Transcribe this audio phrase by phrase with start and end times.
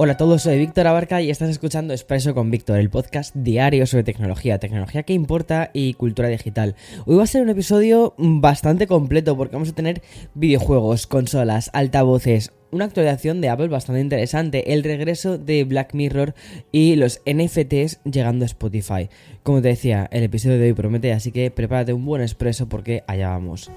[0.00, 3.84] Hola a todos, soy Víctor Abarca y estás escuchando Expreso con Víctor, el podcast diario
[3.84, 6.76] sobre tecnología, tecnología que importa y cultura digital.
[7.04, 10.00] Hoy va a ser un episodio bastante completo porque vamos a tener
[10.34, 16.32] videojuegos, consolas, altavoces, una actualización de Apple bastante interesante, el regreso de Black Mirror
[16.70, 19.08] y los NFTs llegando a Spotify.
[19.42, 23.02] Como te decía, el episodio de hoy promete, así que prepárate un buen expreso porque
[23.08, 23.68] allá vamos.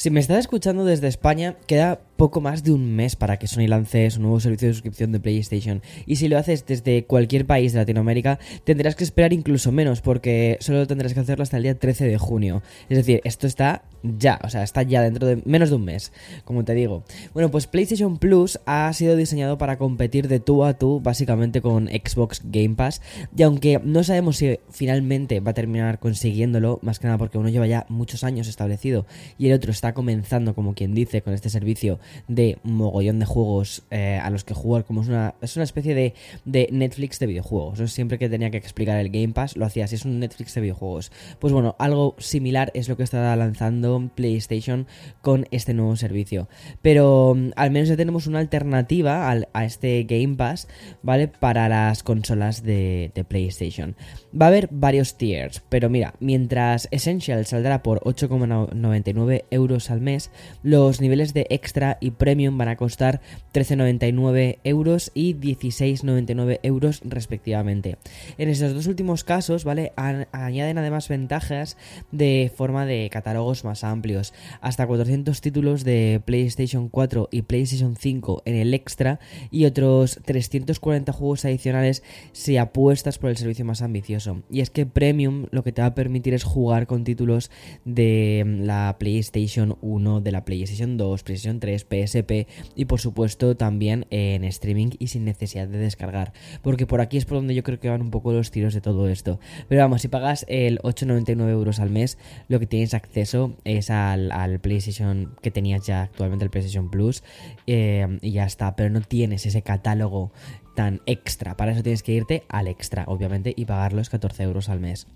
[0.00, 3.66] Si me estás escuchando desde España, queda poco más de un mes para que Sony
[3.66, 5.80] lance su nuevo servicio de suscripción de PlayStation.
[6.04, 10.58] Y si lo haces desde cualquier país de Latinoamérica, tendrás que esperar incluso menos, porque
[10.60, 12.62] solo tendrás que hacerlo hasta el día 13 de junio.
[12.90, 16.12] Es decir, esto está ya, o sea, está ya dentro de menos de un mes,
[16.44, 17.04] como te digo.
[17.32, 21.88] Bueno, pues PlayStation Plus ha sido diseñado para competir de tú a tú, básicamente con
[21.88, 23.00] Xbox Game Pass.
[23.34, 27.48] Y aunque no sabemos si finalmente va a terminar consiguiéndolo, más que nada porque uno
[27.48, 29.06] lleva ya muchos años establecido
[29.38, 31.98] y el otro está comenzando, como quien dice, con este servicio
[32.28, 35.94] de mogollón de juegos eh, a los que jugar, como es una, es una especie
[35.94, 37.90] de, de Netflix de videojuegos.
[37.92, 40.60] Siempre que tenía que explicar el Game Pass, lo hacía así, es un Netflix de
[40.60, 41.12] videojuegos.
[41.38, 44.86] Pues bueno, algo similar es lo que está lanzando PlayStation
[45.22, 46.48] con este nuevo servicio.
[46.82, 50.68] Pero mm, al menos ya tenemos una alternativa a este Game Pass,
[51.02, 51.28] ¿vale?
[51.28, 53.96] Para las consolas de, de PlayStation.
[54.38, 60.30] Va a haber varios tiers, pero mira, mientras Essential saldrá por 8,99 euros al mes,
[60.62, 63.20] los niveles de extra y premium van a costar
[63.52, 67.96] 13,99 euros y 16,99 euros respectivamente.
[68.38, 69.92] En esos dos últimos casos, ¿vale?
[69.96, 71.76] añaden además ventajas
[72.10, 78.42] de forma de catálogos más amplios, hasta 400 títulos de PlayStation 4 y PlayStation 5
[78.44, 79.20] en el extra
[79.50, 82.02] y otros 340 juegos adicionales
[82.32, 84.42] si apuestas por el servicio más ambicioso.
[84.50, 87.50] Y es que Premium lo que te va a permitir es jugar con títulos
[87.84, 94.06] de la PlayStation 1, de la PlayStation 2, PlayStation 3, PSP y por supuesto también
[94.10, 96.32] en streaming y sin necesidad de descargar.
[96.62, 98.80] Porque por aquí es por donde yo creo que van un poco los tiros de
[98.80, 99.40] todo esto.
[99.68, 104.30] Pero vamos, si pagas el 8,99 euros al mes, lo que tienes acceso es al,
[104.60, 107.22] PlayStation que tenías ya actualmente, el PlayStation Plus,
[107.66, 108.76] eh, y ya está.
[108.76, 110.32] Pero no tienes ese catálogo
[110.74, 111.56] tan extra.
[111.56, 115.06] Para eso tienes que irte al extra, obviamente, y pagar los 14 euros al mes.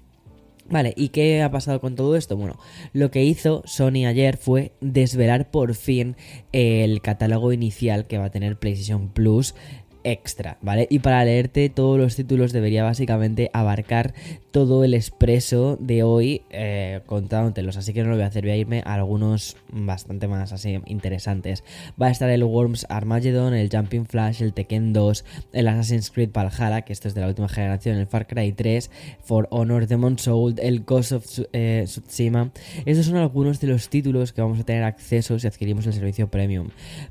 [0.66, 2.36] Vale, ¿y qué ha pasado con todo esto?
[2.36, 2.58] Bueno,
[2.94, 6.16] lo que hizo Sony ayer fue desvelar por fin
[6.52, 9.54] el catálogo inicial que va a tener PlayStation Plus
[10.04, 10.86] extra, ¿vale?
[10.90, 14.14] Y para leerte todos los títulos debería básicamente abarcar
[14.50, 18.52] todo el expreso de hoy eh, contándotelos, así que no lo voy a hacer, voy
[18.52, 21.64] a irme a algunos bastante más así interesantes.
[22.00, 26.30] Va a estar el Worms Armageddon, el Jumping Flash, el Tekken 2, el Assassin's Creed
[26.32, 28.90] Valhalla, que esto es de la última generación, el Far Cry 3,
[29.22, 32.52] For Honor, Demon Soul, el Ghost of eh, Tsushima.
[32.84, 36.28] Estos son algunos de los títulos que vamos a tener acceso si adquirimos el servicio
[36.28, 36.68] premium.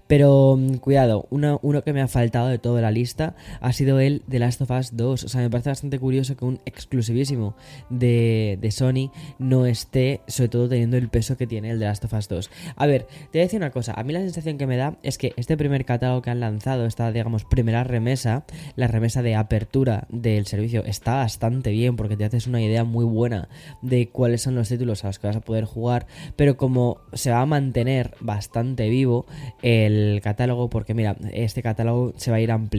[0.07, 3.99] Pero mm, cuidado, uno, uno que me ha faltado de todo la lista ha sido
[3.99, 5.23] el The Last of Us 2.
[5.23, 7.55] O sea, me parece bastante curioso que un exclusivísimo
[7.89, 12.05] de, de Sony no esté, sobre todo teniendo el peso que tiene el The Last
[12.05, 12.51] of Us 2.
[12.75, 13.93] A ver, te voy a decir una cosa.
[13.93, 16.85] A mí la sensación que me da es que este primer catálogo que han lanzado,
[16.85, 18.45] esta, digamos, primera remesa,
[18.75, 23.05] la remesa de apertura del servicio, está bastante bien porque te haces una idea muy
[23.05, 23.49] buena
[23.81, 26.07] de cuáles son los títulos a los que vas a poder jugar.
[26.35, 29.25] Pero como se va a mantener bastante vivo
[29.61, 32.72] el catálogo, porque mira, este catálogo se va a ir ampliando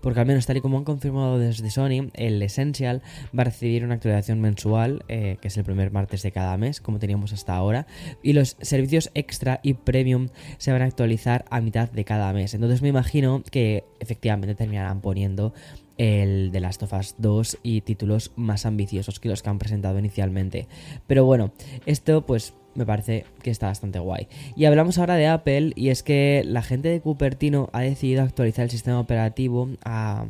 [0.00, 3.02] porque al menos tal y como han confirmado desde Sony, el Essential
[3.36, 6.80] va a recibir una actualización mensual, eh, que es el primer martes de cada mes,
[6.80, 7.86] como teníamos hasta ahora,
[8.22, 10.28] y los servicios extra y premium
[10.58, 12.54] se van a actualizar a mitad de cada mes.
[12.54, 15.54] Entonces me imagino que efectivamente terminarán poniendo
[15.96, 19.98] el de Last of Us 2 y títulos más ambiciosos que los que han presentado
[19.98, 20.66] inicialmente.
[21.06, 21.52] Pero bueno,
[21.86, 24.28] esto pues me parece que está bastante guay.
[24.56, 28.64] Y hablamos ahora de Apple y es que la gente de Cupertino ha decidido actualizar
[28.64, 30.26] el sistema operativo a,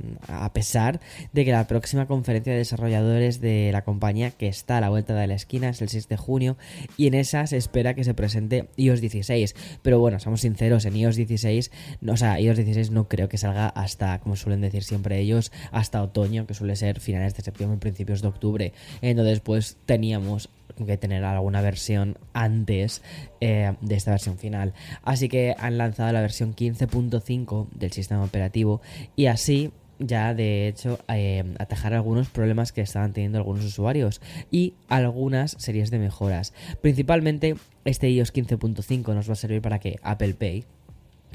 [0.53, 1.01] pesar
[1.33, 5.15] de que la próxima conferencia de desarrolladores de la compañía que está a la vuelta
[5.15, 6.57] de la esquina es el 6 de junio
[6.97, 9.55] y en esa se espera que se presente iOS 16.
[9.83, 11.71] Pero bueno, somos sinceros, en iOS 16,
[12.01, 15.51] no, o sea, iOS 16 no creo que salga hasta, como suelen decir siempre ellos,
[15.73, 18.73] hasta otoño, que suele ser finales de septiembre, principios de octubre.
[19.01, 23.03] Entonces pues teníamos que tener alguna versión antes
[23.41, 24.75] eh, de esta versión final.
[25.03, 28.81] Así que han lanzado la versión 15.5 del sistema operativo
[29.17, 34.75] y así ya de hecho eh, atajar algunos problemas que estaban teniendo algunos usuarios y
[34.89, 36.53] algunas series de mejoras.
[36.81, 40.65] Principalmente este iOS 15.5 nos va a servir para que Apple Pay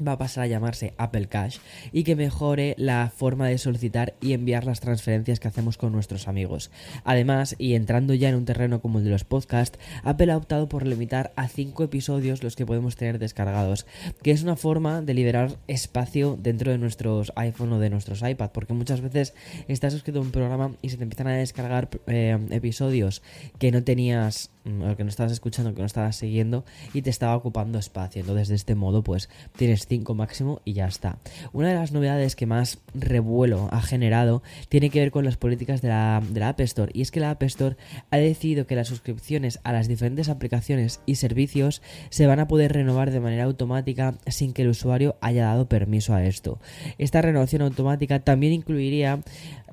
[0.06, 1.58] va a pasar a llamarse Apple Cash
[1.92, 6.28] y que mejore la forma de solicitar y enviar las transferencias que hacemos con nuestros
[6.28, 6.70] amigos.
[7.04, 10.68] Además, y entrando ya en un terreno como el de los podcasts, Apple ha optado
[10.68, 13.86] por limitar a 5 episodios los que podemos tener descargados,
[14.22, 18.50] que es una forma de liberar espacio dentro de nuestros iPhone o de nuestros iPad,
[18.50, 19.34] porque muchas veces
[19.68, 23.22] estás suscrito a un programa y se te empiezan a descargar eh, episodios
[23.58, 27.08] que no tenías Mm, o que no estabas escuchando, que no estabas siguiendo y te
[27.08, 28.20] estaba ocupando espacio.
[28.20, 31.18] Entonces, de este modo, pues tienes 5 máximo y ya está.
[31.54, 35.80] Una de las novedades que más revuelo ha generado tiene que ver con las políticas
[35.80, 36.92] de la, de la App Store.
[36.94, 37.76] Y es que la App Store
[38.10, 41.80] ha decidido que las suscripciones a las diferentes aplicaciones y servicios
[42.10, 46.14] se van a poder renovar de manera automática sin que el usuario haya dado permiso
[46.14, 46.58] a esto.
[46.98, 49.20] Esta renovación automática también incluiría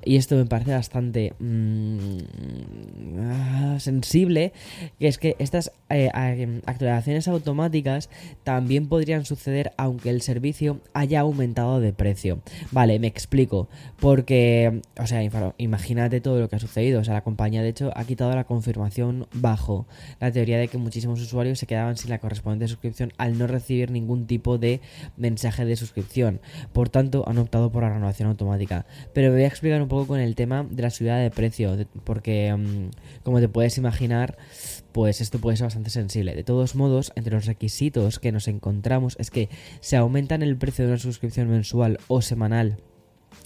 [0.04, 2.18] y esto me parece bastante mm,
[3.20, 4.52] ah, sensible,
[4.98, 6.10] que es que estas eh,
[6.66, 8.10] actualizaciones automáticas
[8.44, 12.40] también podrían suceder aunque el servicio haya aumentado de precio.
[12.72, 13.68] Vale, me explico,
[14.00, 15.22] porque, o sea,
[15.58, 18.44] imagínate todo lo que ha sucedido, o sea, la compañía de hecho ha quitado la
[18.44, 19.86] confirmación bajo
[20.20, 23.90] la teoría de que muchísimos usuarios se quedaban sin la correspondiente suscripción al no recibir
[23.90, 24.80] ningún tipo de
[25.16, 26.40] mensaje de suscripción.
[26.72, 28.86] Por tanto, han optado por la renovación automática.
[29.12, 31.76] Pero me voy a explicar un poco con el tema de la subida de precio,
[32.04, 34.36] porque mm, como te puedes imaginar,
[34.92, 36.34] pues esto puede ser bastante sensible.
[36.34, 39.48] De todos modos, entre los requisitos que nos encontramos es que
[39.80, 42.78] se aumentan el precio de una suscripción mensual o semanal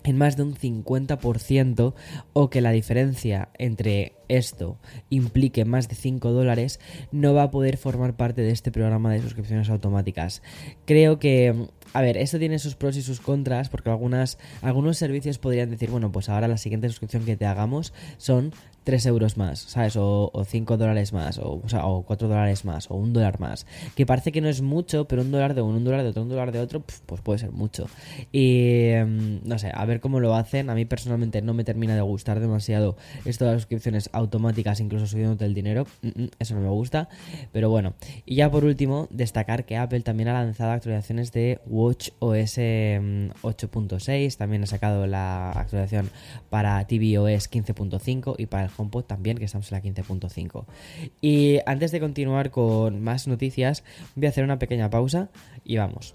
[0.04, 1.94] en más de un 50%
[2.32, 4.78] o que la diferencia entre esto
[5.10, 6.80] implique más de 5 dólares,
[7.10, 10.42] no va a poder formar parte de este programa de suscripciones automáticas.
[10.84, 15.38] Creo que a ver, esto tiene sus pros y sus contras, porque algunas, algunos servicios
[15.38, 18.52] podrían decir, bueno, pues ahora la siguiente suscripción que te hagamos son
[18.84, 19.96] 3 euros más, ¿sabes?
[19.96, 23.38] O, o 5 dólares más, o, o, sea, o 4 dólares más, o un dólar
[23.38, 23.66] más.
[23.94, 26.22] Que parece que no es mucho, pero un dólar de uno, un dólar de otro,
[26.22, 27.86] un dólar de otro, pues puede ser mucho.
[28.32, 30.70] Y em, no sé, a ver cómo lo hacen.
[30.70, 34.21] A mí personalmente no me termina de gustar demasiado esto de las suscripciones automáticas,
[34.80, 35.86] incluso subiéndote el dinero.
[36.02, 37.08] Mm, mm, eso no me gusta.
[37.52, 37.94] Pero bueno,
[38.26, 44.36] y ya por último, destacar que Apple también ha lanzado actualizaciones de Watch OS 8.6.
[44.36, 46.10] También ha sacado la actualización
[46.50, 50.64] para tvOS 15.5 y para el HomePod también, que estamos en la 15.5.
[51.20, 53.84] Y antes de continuar con más noticias,
[54.14, 55.30] voy a hacer una pequeña pausa
[55.64, 56.14] y vamos.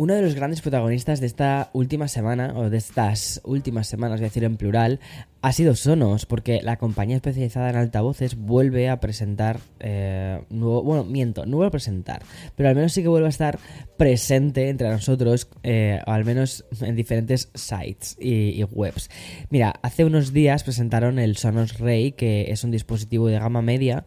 [0.00, 4.24] Uno de los grandes protagonistas de esta última semana, o de estas últimas semanas, voy
[4.24, 4.98] a decir en plural,
[5.42, 11.04] ha sido Sonos, porque la compañía especializada en altavoces vuelve a presentar eh, nuevo, bueno,
[11.04, 12.22] miento, no vuelve a presentar,
[12.56, 13.58] pero al menos sí que vuelve a estar
[13.96, 19.10] presente entre nosotros, eh, o al menos en diferentes sites y, webs.
[19.48, 24.04] Mira, hace unos días presentaron el Sonos Ray, que es un dispositivo de gama media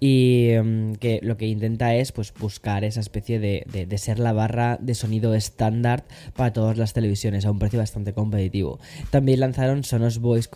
[0.00, 4.32] y mm, que lo que intenta es pues buscar esa especie de, de ser la
[4.32, 8.78] barra de sonido estándar para todas las televisiones a un precio bastante competitivo.
[9.10, 10.48] También lanzaron Sonos Voice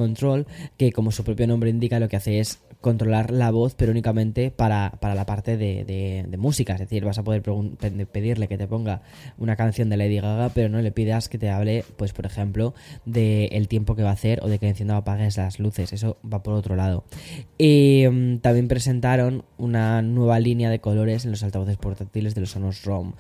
[0.77, 4.51] Que como su propio nombre indica lo que hace es controlar la voz, pero únicamente
[4.51, 6.75] para, la parte de, música.
[6.75, 9.03] Es decir, vas a poder pedirle que te ponga
[9.39, 12.75] una canción de Lady Gaga, pero no le pidas que te hable, pues por ejemplo,
[13.05, 15.93] del tiempo que va a hacer o de que encienda o apagues las luces.
[15.93, 17.05] Eso va por otro lado.
[17.59, 22.85] Mm, también presentaron una nueva línea de colores en los altavoces portátiles de los Sonos
[22.85, 23.13] ROM.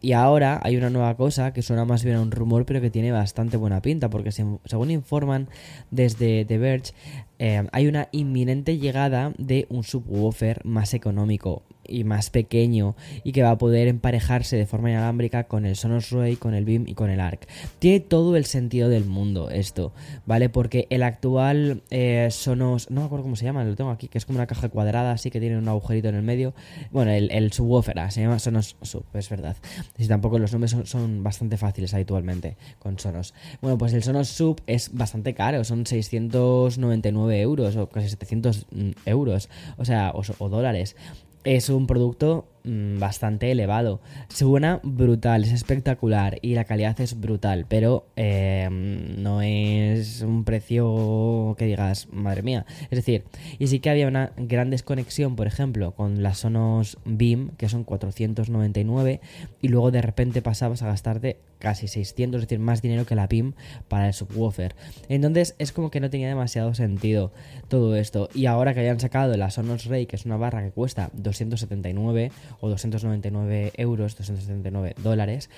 [0.00, 2.90] y ahora hay una nueva cosa que suena más bien a un rumor, pero que
[2.90, 5.48] tiene bastante buena pinta, porque según informan
[5.90, 6.92] desde The Verge,
[7.38, 13.42] eh, hay una inminente llegada de un subwoofer más económico y más pequeño y que
[13.42, 16.94] va a poder emparejarse de forma inalámbrica con el Sonos Ray, con el Beam y
[16.94, 17.48] con el Arc.
[17.78, 19.92] Tiene todo el sentido del mundo esto,
[20.26, 20.48] ¿vale?
[20.48, 24.18] Porque el actual eh, Sonos, no me acuerdo cómo se llama, lo tengo aquí, que
[24.18, 26.54] es como una caja cuadrada así que tiene un agujerito en el medio.
[26.90, 29.56] Bueno, el, subwoofer, ah, se llama Sonos Sub, es verdad.
[29.96, 33.34] Y tampoco los nombres son, son bastante fáciles habitualmente con Sonos.
[33.60, 38.90] Bueno, pues el Sonos Sub es bastante caro, son 699 euros o casi 700 mm,
[39.06, 40.96] euros, o sea, o dólares
[41.44, 44.00] es un producto Mm, bastante elevado.
[44.28, 51.54] Suena brutal, es espectacular y la calidad es brutal, pero em, no es un precio
[51.56, 52.66] que digas, madre mía.
[52.90, 53.24] Es decir,
[53.58, 57.84] y sí que había una gran desconexión, por ejemplo, con las Sonos Beam, que son
[57.84, 59.20] 499,
[59.62, 63.26] y luego de repente pasabas a gastarte casi 600, es decir, más dinero que la
[63.26, 63.54] Beam
[63.88, 64.74] para el subwoofer.
[65.08, 67.32] Entonces es como que no tenía demasiado sentido
[67.68, 68.28] todo esto.
[68.34, 72.32] Y ahora que hayan sacado la Sonos Ray, que es una barra que cuesta 279,
[72.60, 75.50] o 299 euros, 279 dólares,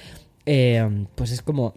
[0.46, 1.74] eh, pues es como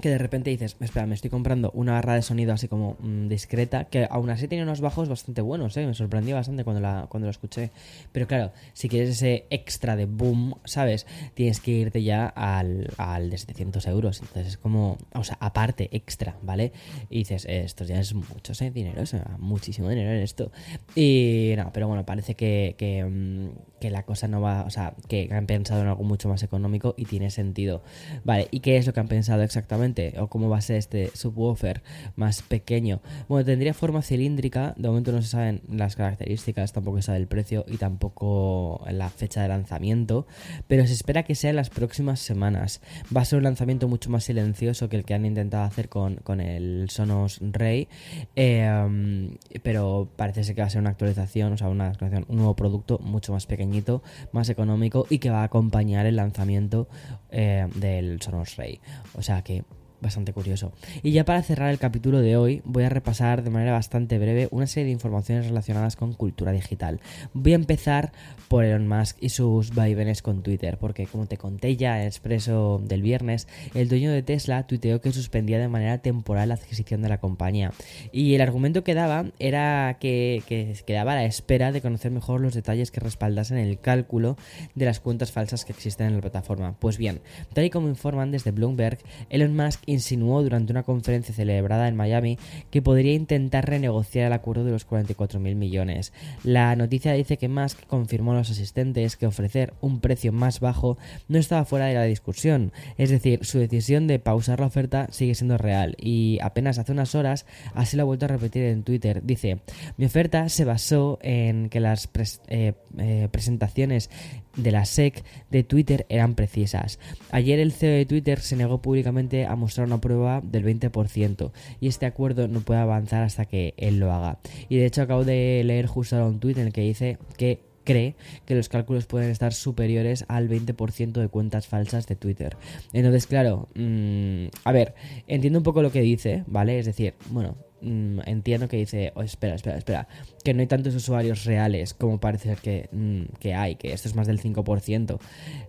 [0.00, 3.28] que de repente dices, espera, me estoy comprando una barra de sonido así como mm,
[3.28, 5.86] discreta, que aún así tiene unos bajos bastante buenos, ¿eh?
[5.86, 7.70] me sorprendió bastante cuando la, cuando lo escuché.
[8.12, 11.06] Pero claro, si quieres ese extra de boom, ¿sabes?
[11.34, 14.20] Tienes que irte ya al, al de 700 euros.
[14.20, 16.72] Entonces es como, o sea, aparte, extra, ¿vale?
[17.08, 18.70] Y dices, esto ya es mucho ¿eh?
[18.70, 20.50] dinero, o muchísimo dinero en esto.
[20.94, 22.74] Y no, pero bueno, parece que,
[23.08, 26.42] mm, que la cosa no va, o sea, que han pensado en algo mucho más
[26.42, 27.82] económico y tiene sentido.
[28.24, 29.89] Vale, ¿y qué es lo que han pensado exactamente?
[30.18, 31.82] O cómo va a ser este subwoofer
[32.16, 33.00] más pequeño.
[33.28, 37.26] Bueno, tendría forma cilíndrica, de momento no se saben las características, tampoco se sabe el
[37.26, 40.26] precio y tampoco la fecha de lanzamiento,
[40.66, 42.80] pero se espera que sea en las próximas semanas.
[43.14, 46.20] Va a ser un lanzamiento mucho más silencioso que el que han intentado hacer con,
[46.40, 47.88] el Sonos Ray,
[48.36, 52.36] em, pero parece ser que va a ser una actualización, o sea, una actualización, un
[52.36, 56.88] nuevo producto mucho más pequeñito, más económico y que va a acompañar el lanzamiento
[57.30, 58.80] eh, del Sonos Ray.
[59.14, 59.64] O sea que
[60.00, 60.72] bastante curioso.
[61.02, 64.48] Y ya para cerrar el capítulo de hoy, voy a repasar de manera bastante breve
[64.50, 67.00] una serie de informaciones relacionadas con cultura digital.
[67.34, 68.12] Voy a empezar
[68.48, 72.80] por Elon Musk y sus vaivenes con Twitter, porque como te conté ya en expreso
[72.84, 77.08] del viernes, el dueño de Tesla tuiteó que suspendía de manera temporal la adquisición de
[77.08, 77.72] la compañía.
[78.12, 82.40] Y el argumento que daba era que, que quedaba a la espera de conocer mejor
[82.40, 84.36] los detalles que respaldasen el cálculo
[84.74, 86.74] de las cuentas falsas que existen en la plataforma.
[86.78, 87.20] Pues bien,
[87.52, 92.38] tal y como informan desde Bloomberg, Elon Musk insinuó durante una conferencia celebrada en Miami
[92.70, 96.12] que podría intentar renegociar el acuerdo de los 44.000 millones.
[96.44, 100.98] La noticia dice que Musk confirmó a los asistentes que ofrecer un precio más bajo
[101.28, 105.34] no estaba fuera de la discusión, es decir, su decisión de pausar la oferta sigue
[105.34, 109.22] siendo real y apenas hace unas horas así lo ha vuelto a repetir en Twitter.
[109.24, 109.60] Dice,
[109.96, 112.08] mi oferta se basó en que las
[112.48, 114.10] eh, eh, presentaciones
[114.56, 116.98] de la SEC de Twitter eran precisas.
[117.30, 121.88] Ayer el CEO de Twitter se negó públicamente a mostrar una prueba del 20% y
[121.88, 124.38] este acuerdo no puede avanzar hasta que él lo haga.
[124.68, 127.60] Y de hecho acabo de leer justo ahora un tweet en el que dice que
[127.84, 128.14] cree
[128.44, 132.56] que los cálculos pueden estar superiores al 20% de cuentas falsas de Twitter.
[132.92, 134.94] Entonces, claro, mm, a ver,
[135.26, 136.78] entiendo un poco lo que dice, ¿vale?
[136.78, 140.08] Es decir, bueno, Mm, entiendo que dice, oh, espera, espera, espera,
[140.42, 144.14] que no hay tantos usuarios reales como parece que, mm, que hay, que esto es
[144.14, 145.18] más del 5%.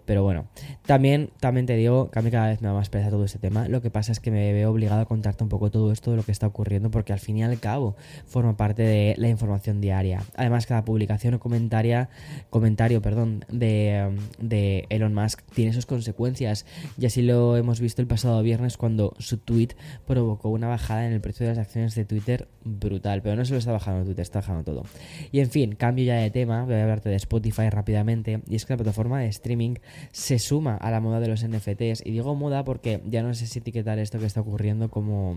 [0.06, 0.48] Pero bueno,
[0.86, 3.40] también, también te digo que a mí cada vez me da más pereza todo este
[3.40, 3.68] tema.
[3.68, 6.18] Lo que pasa es que me veo obligado a contarte un poco todo esto de
[6.18, 9.82] lo que está ocurriendo porque al fin y al cabo forma parte de la información
[9.82, 10.24] diaria.
[10.36, 12.08] Además, cada publicación o comentario,
[12.50, 16.66] comentario perdón, de, de Elon Musk tiene sus consecuencias.
[16.98, 19.70] Y así lo hemos visto el pasado viernes cuando su tweet
[20.06, 23.60] provocó una bajada en el precio de las acciones de Twitter brutal, pero no solo
[23.60, 24.84] está bajando Twitter, está bajando todo.
[25.32, 28.66] Y en fin, cambio ya de tema, voy a hablarte de Spotify rápidamente, y es
[28.66, 29.76] que la plataforma de streaming
[30.12, 33.48] se suma a la moda de los NFTs, y digo moda porque ya no sé
[33.48, 35.32] si etiquetar esto que está ocurriendo como...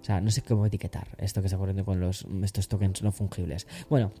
[0.00, 3.12] O sea, no sé cómo etiquetar esto que está ocurriendo con los, estos tokens no
[3.12, 3.66] fungibles.
[3.90, 4.12] Bueno,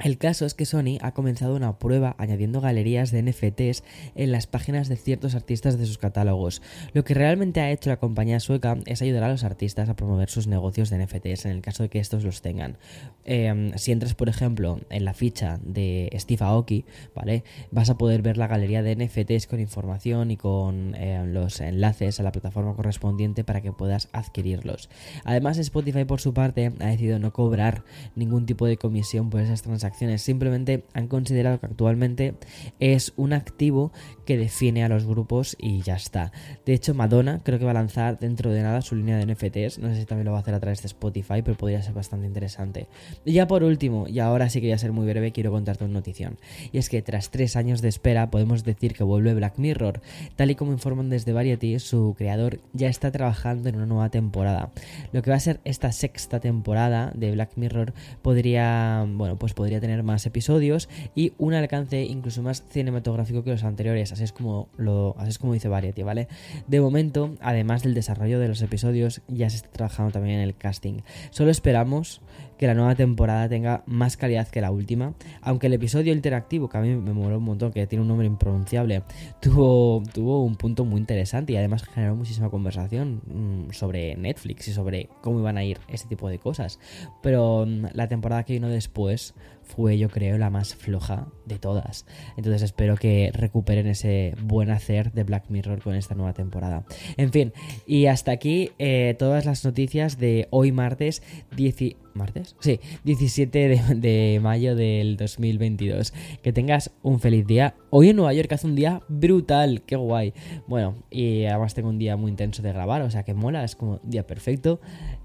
[0.00, 3.82] el caso es que Sony ha comenzado una prueba añadiendo galerías de NFTs
[4.14, 6.62] en las páginas de ciertos artistas de sus catálogos.
[6.92, 10.30] Lo que realmente ha hecho la compañía sueca es ayudar a los artistas a promover
[10.30, 12.78] sus negocios de NFTs en el caso de que estos los tengan.
[13.24, 17.42] Em, si entras, por ejemplo, en la ficha de Steve Aoki, ¿vale?
[17.72, 22.20] Vas a poder ver la galería de NFTs con información y con em, los enlaces
[22.20, 24.90] a la plataforma correspondiente para que puedas adquirirlos.
[25.24, 27.82] Además, Spotify por su parte ha decidido no cobrar
[28.14, 32.34] ningún tipo de comisión por esas transacciones acciones, simplemente han considerado que actualmente
[32.80, 33.92] es un activo
[34.24, 36.32] que define a los grupos y ya está.
[36.66, 39.78] De hecho, Madonna creo que va a lanzar dentro de nada su línea de NFTs,
[39.78, 41.94] no sé si también lo va a hacer a través de Spotify, pero podría ser
[41.94, 42.88] bastante interesante.
[43.24, 45.84] Y ya por último, y ahora sí que voy a ser muy breve, quiero contarte
[45.84, 46.38] una notición.
[46.72, 50.00] Y es que tras tres años de espera podemos decir que vuelve Black Mirror.
[50.36, 54.70] Tal y como informan desde Variety, su creador ya está trabajando en una nueva temporada.
[55.12, 59.77] Lo que va a ser esta sexta temporada de Black Mirror podría, bueno, pues podría
[59.80, 64.68] tener más episodios y un alcance incluso más cinematográfico que los anteriores, así es como
[64.76, 66.28] lo, así es como dice Variety, ¿vale?
[66.66, 70.56] De momento, además del desarrollo de los episodios, ya se está trabajando también en el
[70.56, 71.00] casting.
[71.30, 72.20] Solo esperamos
[72.58, 76.76] que la nueva temporada tenga más calidad que la última, aunque el episodio interactivo, que
[76.76, 79.02] a mí me moló un montón, que tiene un nombre impronunciable,
[79.40, 84.72] tuvo, tuvo un punto muy interesante y además generó muchísima conversación mm, sobre Netflix y
[84.72, 86.78] sobre cómo iban a ir este tipo de cosas.
[87.22, 92.06] Pero mm, la temporada que vino después fue yo creo la más floja de todas.
[92.36, 96.84] Entonces espero que recuperen ese buen hacer de Black Mirror con esta nueva temporada.
[97.16, 97.52] En fin,
[97.86, 101.22] y hasta aquí eh, todas las noticias de hoy martes
[101.56, 101.96] 10...
[102.18, 102.56] ¿Martes?
[102.60, 106.12] Sí, 17 de, mayo del 2022.
[106.42, 107.74] Que tengas un feliz día.
[107.90, 110.34] Hoy en Nueva York hace un día brutal, qué guay.
[110.66, 113.76] Bueno, y además tengo un día muy intenso de grabar, o sea que mola, es
[113.76, 114.80] como día perfecto.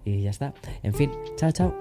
[0.05, 0.53] Y ya está.
[0.83, 1.77] En fin, chao, chao.